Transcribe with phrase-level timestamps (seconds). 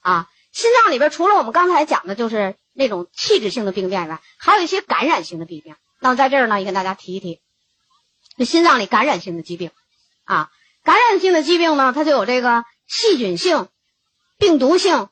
[0.00, 0.28] 啊。
[0.52, 5.76] 心脏里边除了我们刚才讲的，就是那种器质性的病变以外，还有一些感染性的病变。
[6.00, 7.40] 那么在这儿呢，也跟大家提一提，
[8.36, 9.70] 这心脏里感染性的疾病
[10.24, 10.50] 啊，
[10.82, 13.68] 感染性的疾病呢，它就有这个细菌性、
[14.38, 15.08] 病毒性、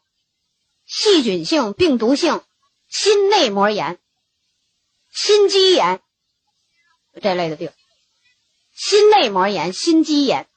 [0.86, 2.42] 细菌性、病毒性
[2.88, 4.00] 心内膜炎、
[5.12, 6.00] 心肌炎
[7.22, 7.70] 这类的病。
[8.74, 10.48] 心内膜炎、心肌炎、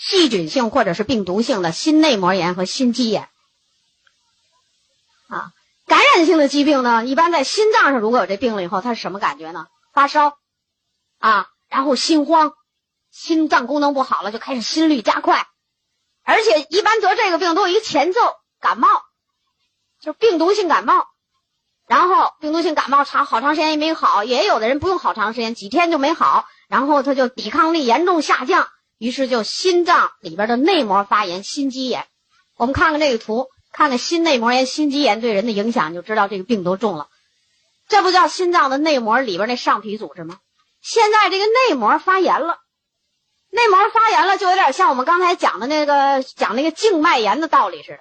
[0.00, 3.28] 细菌性或者是病毒性的心内膜炎和心肌炎。
[5.28, 5.50] 啊，
[5.86, 9.66] 感染性的疾病呢，一般在心脏上如果有这病了以后，它是什么感觉呢？
[9.92, 10.38] 发烧，
[11.18, 12.52] 啊，然后心慌，
[13.10, 15.48] 心脏功能不好了，就开始心率加快，
[16.24, 18.20] 而且一般得这个病都有一个前奏，
[18.60, 18.88] 感冒，
[20.00, 21.08] 就是病毒性感冒，
[21.88, 32.06] 然后病毒性感冒长好长时间也没好，也有的人不用好长时间，几天就没好，然后他就抵抗力严重下降，于是就心脏里边的内膜发炎，心肌炎。
[32.56, 33.48] 我们看看这个图。
[33.70, 37.08] 看看心内膜炎、心肌炎对人的影响，就知道这个病多重了。
[37.86, 40.38] 这不叫心脏的内膜里边那上皮组织吗？
[40.80, 42.58] 现在这个内膜发炎了，
[43.50, 48.00] 内膜发炎了，就有点像我们刚才讲的那个讲那个静脉炎的道理似的，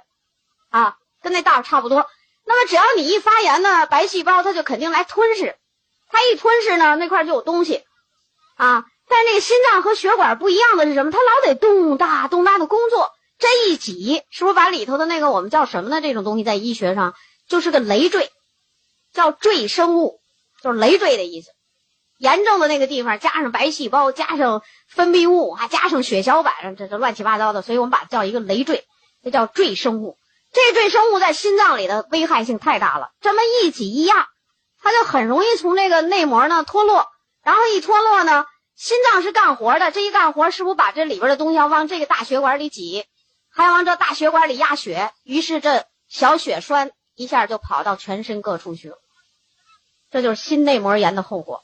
[0.69, 2.07] 啊，跟那道差不多。
[2.45, 5.57] 那么只要你一发炎呢，白细胞它就肯定来吞噬，
[6.09, 7.83] 它一吞噬呢，那块就有东西，
[8.55, 8.85] 啊。
[9.09, 11.11] 但那个心脏和血管不一样的是什么？
[11.11, 13.11] 它老得咚哒咚哒的工作。
[13.39, 16.01] 这一挤，是不是把里头的那个我们叫什么呢？
[16.01, 17.13] 这种东西在医学上
[17.47, 18.31] 就是个累赘，
[19.13, 20.19] 叫赘生物，
[20.63, 21.51] 就是累赘的意思。
[22.17, 28.85] 严重的那个地方加上白细胞，加上分泌物，还加上血小板，这这乱七八糟的，所以我们把它叫一个累赘，
[29.23, 30.17] 这叫赘生物。
[30.51, 34.27] 这赘生物在心脏里的危害性太大了，这么一挤一压，
[34.81, 37.05] 它就很容易从这个内膜呢脱落，
[37.43, 43.05] 然后一脱落呢，心脏是干活的，这一干活是不是把这里边的东西要往这个大血管里挤？
[43.49, 48.99] 还要往这大血管里压血，于是这小血栓一下就跑到全身各处去了，
[50.11, 51.63] 这就是心内膜炎的后果。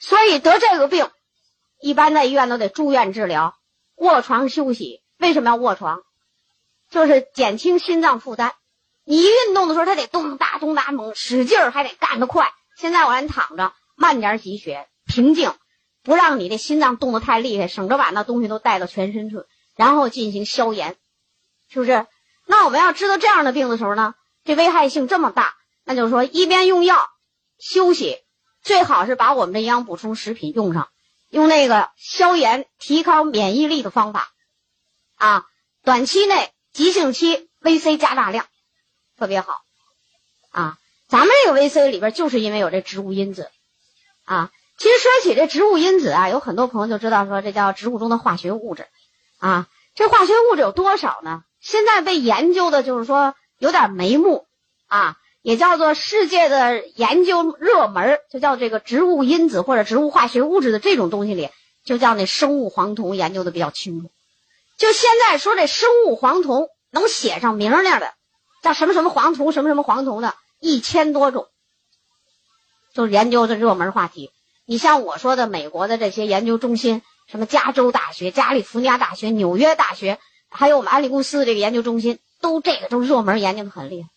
[0.00, 1.10] 所以得这个病，
[1.78, 3.58] 一般在医院都得住院治疗，
[3.96, 5.02] 卧床休息。
[5.18, 6.02] 为什么要卧床？
[6.90, 8.54] 就是减轻心脏负担。
[9.04, 12.50] 你一运动的时候，它得咚哒咚哒猛，使劲儿还得干得快。
[12.78, 15.52] 现在我让你躺着，慢点挤血，平静，
[16.08, 19.36] 不让你的心脏动得太厉害，省着把那东西都带到全身去。
[19.76, 20.96] 然后进行消炎，
[21.68, 22.06] 是不是？
[22.46, 25.54] 那我们要知道这样的病的时候呢，这危害性这么大，
[25.84, 26.98] 那就是说一边用药
[27.58, 28.16] 休息，
[28.62, 30.88] 最好是把我们的营养补充食品用上，
[31.28, 34.32] 用那个消炎、提高免疫力的方法
[35.16, 35.46] 啊。
[35.84, 38.46] 短期内、急性期，VC 加大量，
[39.18, 39.60] 特别好
[40.50, 40.78] 啊。
[41.06, 43.50] 咱们这个 VC 里边就是因为有这植物因子
[44.24, 44.50] 啊。
[44.78, 48.86] 其实说起这植物因子啊，有很多朋友就知道说这叫植物中的化学物质。
[49.38, 51.42] 啊，这化学物质有多少呢？
[51.60, 54.46] 现在被研究的就是说有点眉目
[54.86, 61.50] 啊，也叫做世界的研究热门，就叫这个植物因子或者植物化学物质的这种东西里，
[61.84, 64.10] 就叫那生物黄酮研究的比较清楚。
[64.76, 68.14] 就现在说这生物黄酮能写上名儿的，
[68.62, 71.48] 叫什么什么黄酮什么什么黄酮的，一千多种，
[72.94, 74.30] 就是研究的热门话题。
[74.68, 77.02] 你像我说的美国的这些研究中心。
[77.30, 80.18] 什么加州大学、加利福尼亚大学、纽约大学，
[80.48, 84.08] 还有我们安利公司的这个研究中心，都这个都热门研究的很厉害。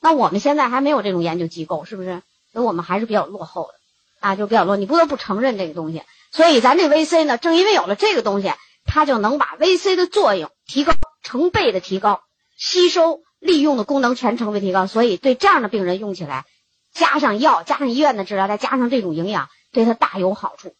[0.00, 2.22] 那我们现在还没有这种研究机构，是不是？
[2.52, 3.74] 所以我们还是比较落后的
[4.20, 4.76] 啊，就比较落。
[4.76, 6.04] 你不得不承认这个东西。
[6.30, 8.52] 所以咱这 VC 呢，正因为有了这个东西，
[8.84, 10.92] 它就能把 VC 的作用提高
[11.24, 12.20] 成倍的提高，
[12.56, 14.86] 吸收利用的功能全成倍提高。
[14.86, 16.44] 所以对这样的病人用起来，
[16.92, 20.74] 加上药，加上医院的治疗，再加上这种营养，对他大有好处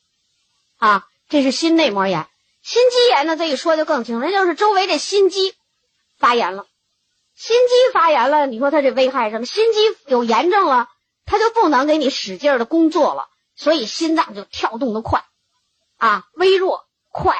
[0.78, 1.06] 啊。
[1.28, 2.28] 这是心内膜炎，
[2.62, 3.36] 心肌炎呢？
[3.36, 5.54] 这一说就更清楚，那就是周围这心肌
[6.18, 6.66] 发炎了。
[7.34, 9.46] 心肌发炎了，你说它这危害什么？
[9.46, 10.88] 心肌有炎症了，
[11.24, 15.24] 它就不能给你使劲的工作了，所以心脏就跳动的快，
[15.96, 17.34] 啊，微弱快。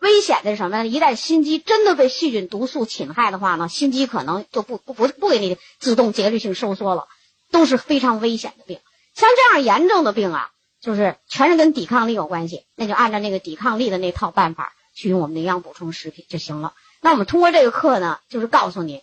[0.00, 0.86] 危险的是什么呢？
[0.86, 7.06] 一旦心肌真的被细菌毒素侵害的话呢，心肌可能就不不不不给你自动节律性收缩了，
[7.52, 8.80] 都是非常危险的病。
[9.14, 10.50] 像这样严重的病啊。
[10.80, 16.72] 就是全是跟抵抗力有关系，那就按照那个抵抗力的那套办法去用我们的营养补充食品就行了。
[17.00, 19.02] 那我们通过这个课呢，就是告诉你，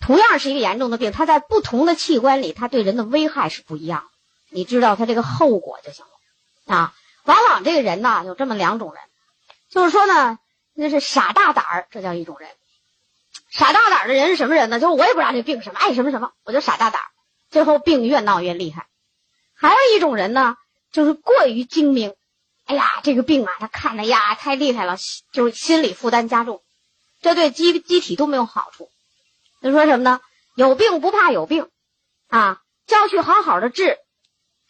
[0.00, 4.04] 同样是一个严重的病，它在不同的器官里，它对人的危害是不一样。
[4.50, 6.94] 你知道它这个后果就行了啊。
[7.24, 9.00] 往往这个人呢，有这么两种人，
[9.70, 10.38] 就是说呢，
[10.74, 12.48] 那是傻大胆儿，这叫一种人。
[13.50, 14.80] 傻大胆儿的人是什么人呢？
[14.80, 17.06] 就是我也不知道这病什么，爱什么什么，我就傻大胆儿，
[17.50, 18.88] 最后病越闹越厉害。
[19.54, 20.56] 还有一种人呢。
[20.94, 22.14] 就是过于精明，
[22.66, 24.96] 哎呀，这个病啊，他看的呀太厉害了，
[25.32, 26.62] 就是心理负担加重，
[27.20, 28.88] 这对机机体都没有好处，
[29.60, 30.20] 就说什么呢？
[30.54, 31.68] 有病不怕有病，
[32.28, 33.98] 啊，就要去好好的治。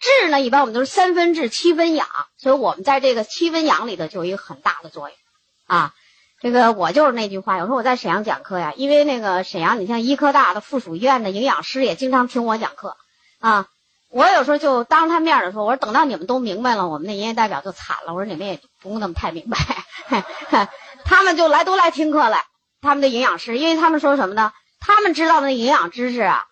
[0.01, 5.19] 治呢，一般我们都是三分治，七分养，所以我们在这个七分养里头就有一个很大的作用，
[5.67, 5.95] 啊，
[6.41, 12.97] 这个我就是那句话，有时候我在沈阳讲课呀，因为那个沈阳，你像医科大的附属医院的营养师也经常听我讲课，
[13.41, 13.69] 啊，
[14.15, 19.59] 我有时候就当着他面的说，我说等到你们都明白了，我们那营业代表就惨了，我说你们也不用那么太明白，
[21.05, 22.45] 他们就来都来听课来，
[22.81, 24.53] 他们的营养师，因为他们说什么呢？
[24.79, 26.45] 他们知道的营养知识啊。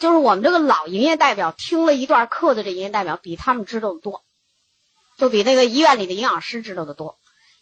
[0.00, 4.24] 就是我们这个老营业代表听了一段课的这营业代表，比他们知道的多，
[5.16, 7.16] 就比那个医院里的营养师知道的多。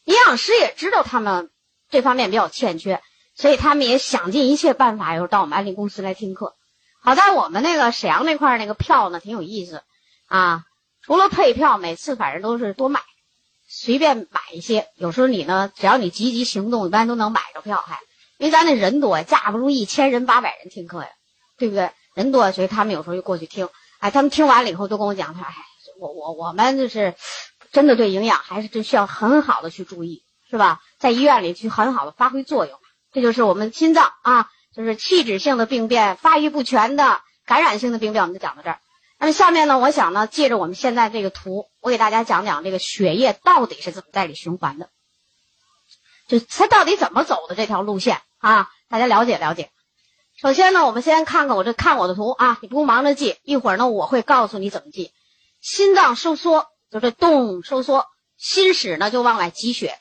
[0.04, 1.50] 营养师也知道他们
[1.90, 3.02] 这方面比较欠缺，
[3.36, 6.54] 所以他们也想尽一切办法，又到我们安利公司来听课。
[7.04, 9.82] 好在我们那个沈阳那块那个票呢，挺有意思
[10.26, 10.64] 啊。
[11.04, 13.00] 除了配票，每次反正都是多卖，
[13.68, 14.86] 随便买一些。
[14.94, 17.82] 有时候你呢，只要你积极行动，一般都能买着票。
[17.84, 17.98] 还
[18.38, 21.08] 因为咱那人多，架不住一千人、八百人听课呀，
[21.58, 21.90] 对不对？
[22.14, 23.68] 人多，所以他们有时候就过去听。
[23.98, 25.54] 哎，他们听完了以后都跟我讲，他哎，
[25.98, 27.14] 我我我们就是
[27.72, 30.80] 真的对营养还是真需要很好的去注意，是吧？
[31.00, 32.78] 在医院里去很好的发挥作用。
[33.12, 38.80] 这就是我们心脏啊，就是器质性的病变、发育不全的感染性的病变，我们就讲到这儿。
[39.18, 44.88] 那么下面呢，我想呢，借着我们现在这个图，我给大家讲讲这个血液到底是怎么在里循环的，
[46.26, 48.68] 就它到底怎么走的这条路线啊？
[48.88, 49.70] 大家了解了解。
[50.40, 55.12] 首先呢，我们先看看我这看我的图啊，你不用忙着记，一会儿呢我会告诉你怎么记。
[55.60, 60.00] 心脏收缩就是动收缩，心室呢就往外挤血。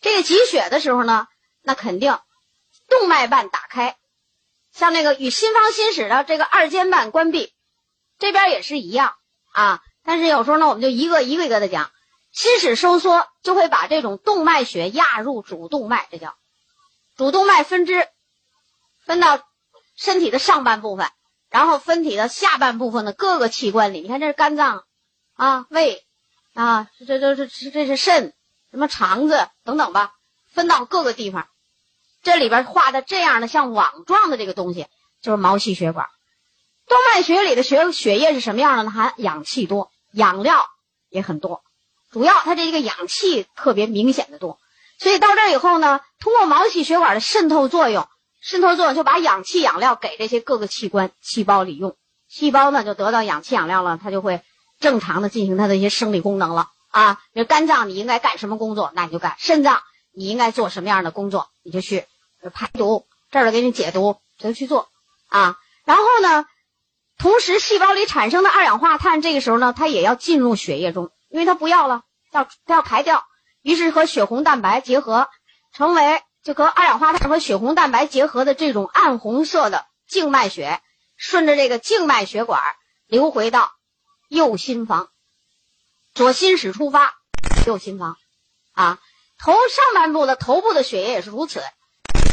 [0.00, 1.28] 这个挤血的时候呢，
[1.62, 2.18] 那肯定
[2.88, 3.96] 动脉瓣打开，
[4.72, 7.52] 像那个与心房心室的这个二尖瓣关闭，
[8.18, 9.14] 这边也是一样
[9.52, 9.80] 啊。
[10.04, 11.90] 但是有时候呢，我们就一个一个一个的讲，
[12.32, 16.36] 心室收缩就会把这种动脉血压入主动脉，这叫
[17.16, 18.08] 主动脉分支，
[19.04, 19.46] 分到。
[20.00, 21.10] 身体的上半部分，
[21.50, 24.84] 然后分体的下半部分的各个器官里，你看这是肝脏，
[25.34, 26.06] 啊，胃，
[26.54, 28.32] 啊，这这这这这是肾，
[28.70, 30.12] 什么肠子等等吧，
[30.52, 31.48] 分到各个地方。
[32.22, 34.86] 这里边画的这样的像网状的这个东西，
[35.22, 36.06] 就是毛细血管。
[36.86, 38.90] 动脉血里的血血液是什么样的呢？
[38.90, 40.66] 含氧气多，养料
[41.10, 41.62] 也很多，
[42.10, 44.58] 主要它这一个氧气特别明显的多。
[44.98, 48.08] 所以到这以后呢，通过毛细血管的渗透作用。
[48.40, 51.96] 渗透作用就把氧气养料给这些各个器官细胞里用，
[52.28, 54.42] 细胞呢就得到氧气养料了，它就会
[54.78, 57.18] 正常的进行它的一些生理功能了啊。
[57.32, 59.82] 那肝脏你应该干什么工作，那你就干；肾脏
[60.18, 62.04] 你应该做什么样的工作，你就去
[62.52, 64.88] 排毒，这儿给你解毒，就去做
[65.28, 65.56] 啊。
[65.84, 66.44] 然后呢，
[67.18, 73.24] 同时细胞里产生的二氧化碳，这个时候呢，它也要进入血液中，因为它不要了，要它要排掉，
[73.62, 75.28] 于是和血红蛋白结合，
[75.72, 76.22] 成为。
[76.44, 80.80] 就和二氧化碳和血红蛋白结合的这种暗红色的静脉血，
[81.16, 82.62] 顺着这个静脉血管
[83.06, 83.72] 流回到
[84.28, 85.10] 右心房，
[86.14, 87.12] 左心室出发，
[87.66, 88.16] 右心房，
[88.72, 88.98] 啊，
[89.38, 91.62] 头上半部的头部的血液也是如此，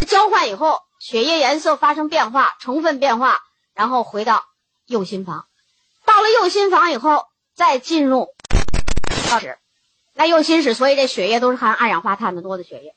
[0.07, 3.39] 交换以后，血液颜色发生变化，成分变化，
[3.73, 4.43] 然后回到
[4.87, 5.45] 右心房，
[6.05, 7.25] 到了右心房以后，
[7.55, 8.29] 再进入
[9.29, 9.57] 到室，
[10.13, 12.93] 那右心室，所以这血液都是含二氧化碳的多的血液。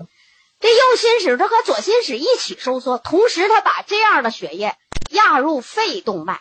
[0.60, 4.76] 这右心室它和左心室一起收缩，同时它把这样的血液
[5.10, 6.40] 压入肺动脉。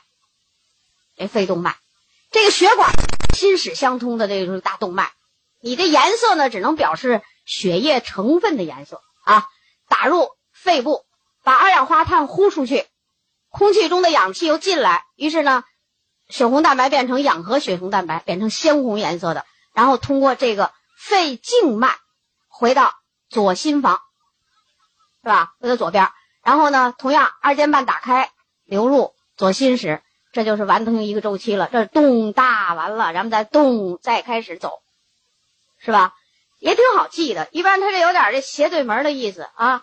[1.18, 1.76] 这肺动脉，
[2.32, 2.92] 这个血管
[3.36, 5.12] 心室相通的这个大动脉，
[5.62, 9.48] 你的颜色呢只能表示血液成分的颜色啊。
[9.88, 11.04] 打入肺部，
[11.44, 12.86] 把二氧化碳呼出去，
[13.50, 15.64] 空气中的氧气又进来，于是呢，
[16.30, 21.96] 血红蛋白变成氧合血红蛋白，变成鲜红颜色的，然后通过这个肺静脉
[22.48, 22.94] 回到
[23.30, 24.02] 左心房。
[25.24, 25.56] 是吧？
[25.60, 26.10] 回到左边，
[26.42, 28.32] 然后呢，同样二尖瓣打开，
[28.64, 30.02] 流入左心室，
[30.32, 31.68] 这就是完成一个周期了。
[31.70, 34.80] 这动大完了，然后再动，再开始走，
[35.80, 36.14] 是吧？
[36.60, 37.48] 也挺好记的。
[37.52, 39.82] 一般它这有点这斜对门的意思啊，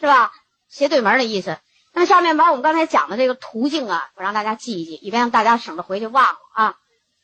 [0.00, 0.32] 是吧？
[0.68, 1.58] 斜对门的意思。
[1.92, 6.74] 那么下面把我们刚才讲的这个途径啊，我让大家记一记，以便让大家省得回去忘了啊。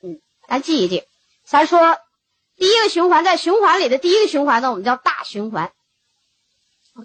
[0.03, 1.05] 嗯，咱记一记。
[1.45, 1.99] 咱说
[2.57, 5.73] 第一个循环，在循环里的第一个循环呢，我们叫大循环。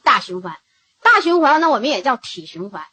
[0.03, 0.57] 大循环，
[1.01, 2.83] 大循环呢，我们也叫体循环，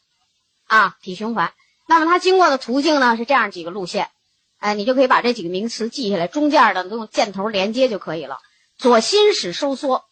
[0.67, 1.53] 啊，体循环。
[1.87, 4.11] 那么它经过的途径呢是这样几个路线，
[4.59, 8.39] 哎，你就可以把这几个名词记下来，中间的都用箭头连接就可以了。
[8.85, 10.05] 左心室收缩，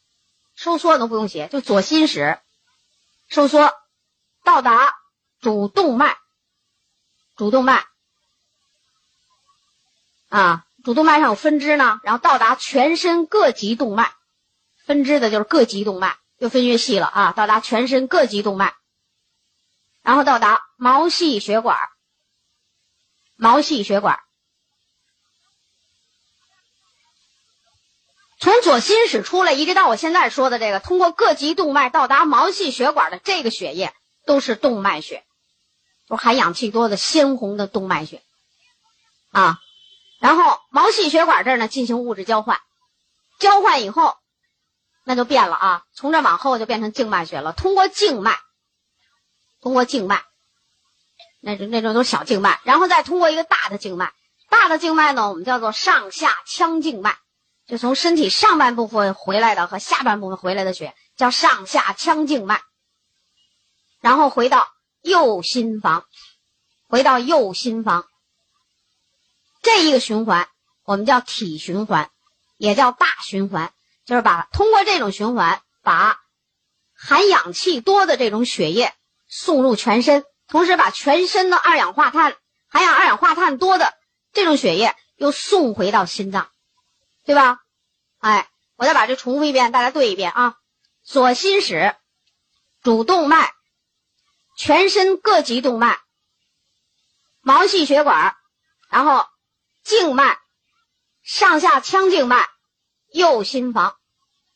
[0.55, 2.41] 收缩都不用写，就左心室
[3.29, 3.71] 收缩
[4.45, 4.95] 到达
[5.43, 6.17] 主动脉，
[7.37, 7.85] 主动脉，
[10.31, 14.11] 啊，主动脉上有分支呢，然后到达全身各级动脉，
[14.87, 16.17] 分支的就是各级动脉。
[16.39, 18.75] 又分越细了啊，到达全身各级动脉，
[20.01, 21.79] 然后到达毛细血管，
[23.37, 24.19] 毛细血管。
[28.43, 33.95] 从左心室出来，一直到我现在说的这个，通过各级动脉到达毛细血管的这个血液，
[34.27, 35.23] 都是动脉血，
[36.09, 38.21] 都含氧气多的鲜红的动脉血，
[39.31, 39.61] 啊，
[40.19, 42.61] 然后毛细血管这儿呢进行物质交换，
[43.39, 44.17] 交换以后，
[45.05, 47.53] 那就变了啊，从这往后就变成静脉血了。
[47.53, 48.41] 通过静脉，
[49.61, 50.25] 通过静脉，
[51.41, 54.13] 那那种都是小静脉，然后再通过一个大的静脉，
[54.51, 57.17] 大的静脉呢，我们叫做上下腔静脉。
[57.67, 62.61] 就从身体上半部分回来的和下半部分回来的血叫上下腔静脉，
[64.01, 64.69] 然后回到
[65.01, 66.05] 右心房，
[66.89, 68.07] 回到右心房，
[69.63, 70.49] 这一个循环
[70.85, 72.11] 我们叫体循环，
[72.57, 73.73] 也叫大循环，
[74.05, 76.21] 就是把通过这种循环把
[76.95, 78.93] 含氧气多的这种血液
[79.29, 82.37] 送入全身，同时把全身的二氧化碳
[82.69, 83.95] 含氧二氧化碳多的
[84.33, 86.52] 这种血液又送回到心脏。
[87.25, 87.61] 对吧？
[88.19, 90.57] 哎，我再把这重复一遍，大家对一遍啊。
[91.05, 91.97] 左心室
[92.83, 93.53] 主动脉，
[94.57, 95.99] 全身各级动脉，
[97.41, 98.37] 毛细血管，
[98.89, 99.27] 然后
[99.83, 100.39] 静脉，
[101.23, 102.49] 上下腔静脉，
[103.13, 103.97] 右心房，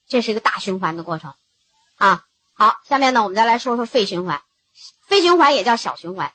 [0.09, 1.35] 这是一个大循环的过程
[1.97, 2.25] 啊。
[2.53, 4.43] 好，下面呢，我们再来说说肺循环。
[5.07, 6.33] 肺循环也叫小循环。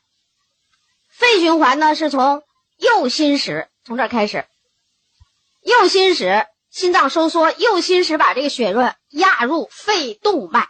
[1.09, 2.43] 肺循环呢，是从
[2.77, 4.47] 右心室从这开始。
[5.61, 10.67] 右心室心脏收缩，右心室把这个血润压入肺动脉，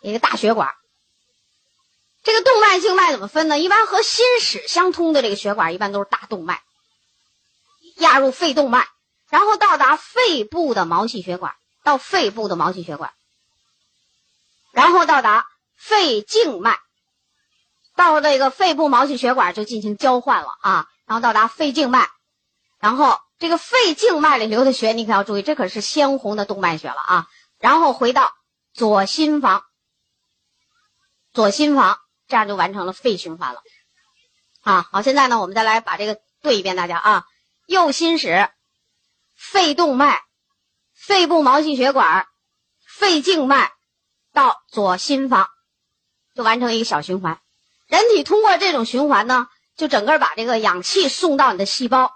[0.00, 0.70] 一个大血管。
[2.22, 3.58] 这个动脉静脉怎么分呢？
[3.58, 6.62] 一般和心室相通的这个血管一般都是大动脉，
[7.96, 8.86] 压入肺动脉，
[9.28, 13.12] 然后到达肺部的毛细血管，到肺部的毛细血管，
[14.72, 15.46] 然后到达
[15.76, 16.78] 肺静脉，
[17.94, 22.08] 到这个肺部毛细血管就进行交换了啊，然后到达肺静脉，
[22.78, 23.18] 然后。
[23.38, 27.26] 这个肺静脉里流的血，你可要注意，这可是鲜红的动脉血了啊！
[27.58, 28.32] 然后回到
[28.72, 29.64] 左心房，
[31.32, 31.98] 左心房，
[32.28, 33.60] 这样就完成了肺循环了。
[34.62, 37.24] 啊，好，现在呢，我们再来把这个对一遍，大家啊，
[37.66, 38.48] 右心室、
[39.36, 40.22] 肺动脉、
[40.94, 42.26] 肺部毛细血管、
[42.86, 43.72] 肺静脉
[44.32, 45.48] 到左心房，
[46.34, 47.40] 就完成一个小循环。
[47.88, 52.12] 人体通过这种循环呢，就整个把这个氧气送到你的细胞。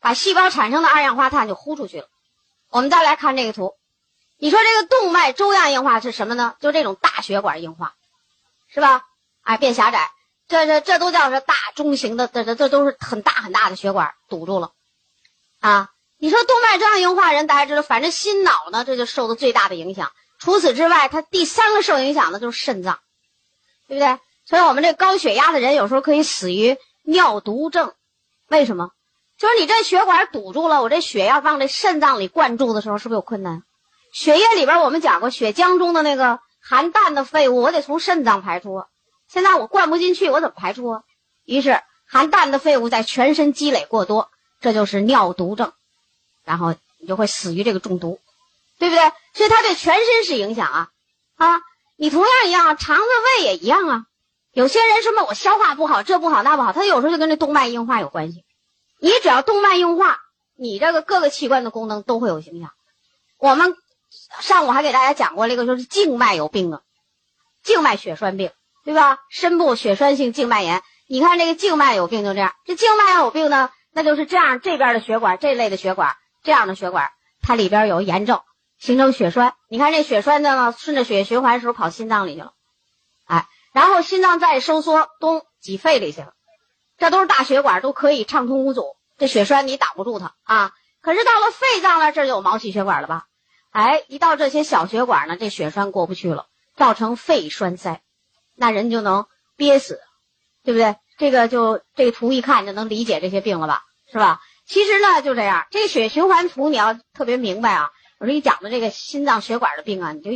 [0.00, 2.08] 把细胞产生的二氧化碳就呼出去了。
[2.70, 3.74] 我们再来看这个图，
[4.38, 6.56] 你说这个动脉粥样硬化是什么呢？
[6.60, 7.94] 就这种大血管硬化，
[8.68, 9.02] 是吧？
[9.42, 10.10] 哎，变狭窄，
[10.46, 14.72] 这这这都叫是大中型的，这这这都是很大很大的血管堵住了
[15.60, 15.90] 啊！
[16.18, 20.12] 你说动脉粥样硬化人，大家知道，反正心脑呢，这就受的最大的影响。
[20.38, 22.98] 除此之外，它第三个受影响的就是肾脏，
[23.86, 24.18] 对不对？
[24.44, 27.94] 所以我们这高血压的人有时候可以死于尿毒症，
[28.48, 28.90] 为什么？
[29.38, 33.62] 就是你这血管堵住了，我这血要往这肾脏里灌注的时候，是不是有困难？
[34.12, 38.84] 血液里边我们讲过，血浆中的那个含氮的废物，我得从肾脏排出。
[39.28, 41.02] 现在我灌不进去，我怎么排出啊？
[41.44, 44.30] 于是含氮的废物在全身积累过多，
[44.60, 45.72] 这就是尿毒症，
[46.44, 48.18] 然后你就会死于这个中毒，
[48.78, 49.12] 对不对？
[49.34, 50.88] 所以它对全身是影响啊
[51.36, 51.60] 啊！
[51.96, 53.02] 你同样一样，肠子
[53.36, 54.04] 胃也一样啊。
[54.52, 58.44] 有些人什么我消化不好，这不好那不好，他有时候就跟这动脉硬化有关系。
[59.00, 60.18] 你只要动脉硬化，
[60.56, 62.70] 你这个各个器官的功能都会有影响。
[63.38, 63.76] 我们
[64.40, 66.82] 上午还给大家讲过这个，就是静脉有病的，
[67.62, 68.50] 静脉血栓病，
[68.84, 69.18] 对吧？
[69.30, 70.82] 深部血栓性静脉炎。
[71.08, 78.42] 你看这个静脉有病就这样，这静脉有病呢，那就是这样，这边的血管这类的血管，这样的血管，它里边有炎症，
[78.78, 79.54] 形成血栓。
[79.68, 82.52] 你看这血栓呢，顺着血液循环的时候跑心脏里去了，
[83.26, 86.32] 哎，然后心脏再收缩，咚挤肺里去了。
[86.98, 88.96] 这都是大血管，都可以畅通无阻。
[89.16, 90.72] 这血栓你挡不住它啊！
[91.00, 93.26] 可是到了肺脏了，这就有毛细血管了吧？
[93.70, 98.00] 哎，一到这些小血管呢，这血栓过不去了，造成肺栓塞，
[98.54, 99.26] 那人就能
[99.56, 100.00] 憋死，
[100.64, 100.96] 对不对？
[101.18, 103.82] 这个就这个图一看就能理解这些病了吧？
[104.12, 104.40] 是吧？
[104.66, 107.90] 其实呢就这样，这血循环图你要特别明白啊。
[108.18, 110.30] 我说你讲的这个心脏血管的病啊，你就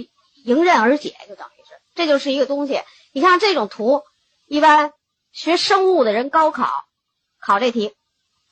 [0.45, 2.81] 迎刃而解，就等于是这就是一个东西。
[3.13, 4.03] 你看这种图，
[4.47, 4.93] 一般。
[5.33, 6.71] 学生物的人高考
[7.41, 7.95] 考这题，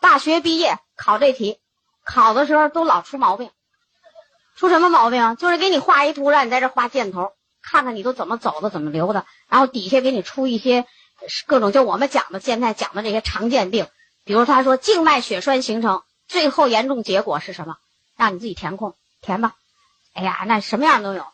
[0.00, 1.58] 大学毕业考这题，
[2.04, 3.50] 考的时候都老出毛病。
[4.56, 5.36] 出什么毛病？
[5.36, 7.32] 就是给你画一图，让你在这画箭头，
[7.62, 9.24] 看看你都怎么走的，怎么流的。
[9.48, 10.86] 然后底下给你出一些
[11.46, 13.86] 各种，就我们讲的现在讲的这些常见病。
[14.24, 17.76] 比如他说静脉血栓形成，最后严重结果是什么？
[18.16, 19.54] 让你自己填空填吧。
[20.14, 21.26] 哎呀，那什么样都有。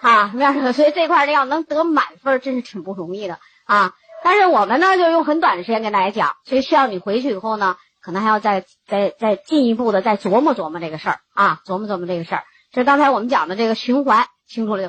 [0.00, 3.40] 啊，面上，所以这块要能得满分，真是挺不容易的
[3.72, 3.92] 啊。
[4.24, 12.44] 但是我们呢就用很短的时间跟大家讲，所以需要你回去以后呢，可能还要再再再进一步的再琢磨琢磨这个事儿啊，琢磨琢磨这个事儿。
[12.70, 14.80] 这刚才我们讲的这个循环，清楚了。